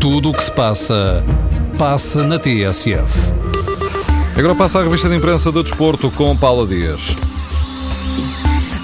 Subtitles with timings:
[0.00, 1.24] Tudo o que se passa,
[1.76, 3.32] passa na TSF.
[4.36, 7.16] Agora passa a revista de imprensa do Desporto com Paula Dias.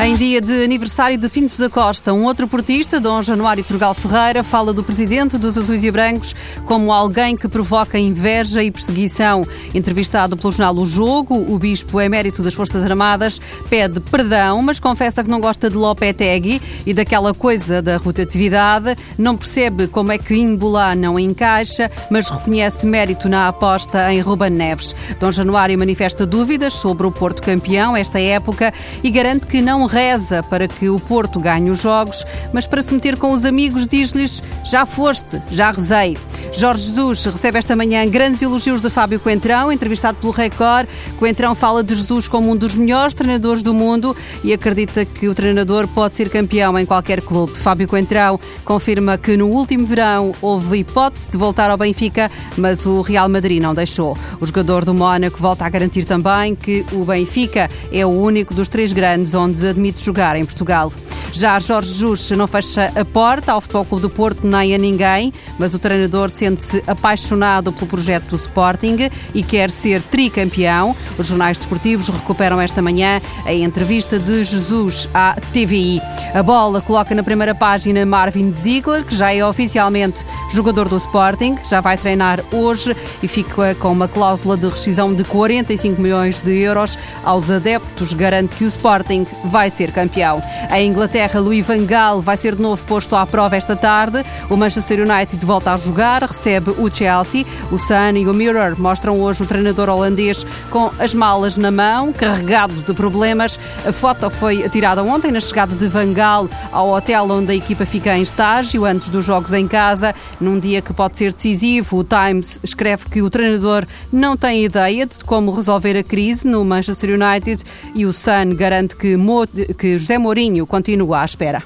[0.05, 4.45] Em dia de aniversário de Pinto da Costa, um outro portista, Dom Januário Turgal Ferreira,
[4.45, 6.35] fala do presidente dos Azuis e Brancos
[6.67, 9.49] como alguém que provoca inveja e perseguição.
[9.75, 13.41] Entrevistado pelo jornal O Jogo, o bispo emérito das Forças Armadas
[13.71, 19.39] pede perdão, mas confessa que não gosta de Lopetegui e daquela coisa da rotatividade, não
[19.39, 24.95] percebe como é que Imbolá não encaixa, mas reconhece mérito na aposta em Ruben Neves.
[25.19, 28.71] Dom Januário manifesta dúvidas sobre o Porto campeão esta época
[29.03, 32.93] e garante que não reza para que o Porto ganhe os jogos, mas para se
[32.93, 36.19] meter com os amigos diz-lhes já foste, já rezei.
[36.57, 40.89] Jorge Jesus recebe esta manhã grandes elogios de Fábio Coentrão, entrevistado pelo Record.
[41.19, 45.35] Coentrão fala de Jesus como um dos melhores treinadores do mundo e acredita que o
[45.35, 47.59] treinador pode ser campeão em qualquer clube.
[47.59, 53.01] Fábio Coentrão confirma que no último verão houve hipótese de voltar ao Benfica, mas o
[53.01, 54.17] Real Madrid não deixou.
[54.41, 58.69] O jogador do Mónaco volta a garantir também que o Benfica é o único dos
[58.69, 60.93] três grandes onde admite jogar em Portugal.
[61.33, 65.33] Já Jorge Jesus não fecha a porta ao Futebol Clube do Porto nem a ninguém,
[65.59, 70.95] mas o treinador sente-se apaixonado pelo projeto do Sporting e quer ser tricampeão.
[71.17, 76.03] Os jornais desportivos recuperam esta manhã a entrevista de Jesus à TVI.
[76.35, 80.23] A bola coloca na primeira página Marvin Ziegler, que já é oficialmente
[80.53, 85.25] jogador do Sporting, já vai treinar hoje e fica com uma cláusula de rescisão de
[85.25, 90.43] 45 milhões de euros aos adeptos, garante que o Sporting vai ser campeão.
[90.71, 94.23] A Inglaterra, Louis van Gaal vai ser de novo posto à prova esta tarde.
[94.51, 97.47] O Manchester United volta a jogar, recebe o Chelsea.
[97.71, 102.13] O Sun e o Mirror mostram hoje o treinador holandês com as malas na mão,
[102.13, 103.59] carregado de problemas.
[103.87, 107.87] A foto foi tirada ontem na chegada de Van Gaal ao hotel onde a equipa
[107.87, 110.15] fica em estágio antes dos jogos em casa.
[110.41, 115.07] Num dia que pode ser decisivo, o Times escreve que o treinador não tem ideia
[115.07, 117.63] de como resolver a crise no Manchester United
[117.95, 119.47] e o Sun garante que, Mo
[119.79, 121.63] que José Mourinho continua à espera.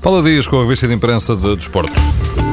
[0.00, 2.45] Paula Dias com a revista de imprensa de Desporto.